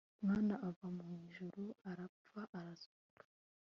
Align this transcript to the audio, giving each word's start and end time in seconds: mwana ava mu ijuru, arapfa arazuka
mwana 0.23 0.55
ava 0.67 0.87
mu 0.95 1.03
ijuru, 1.25 1.63
arapfa 1.89 2.41
arazuka 2.57 3.23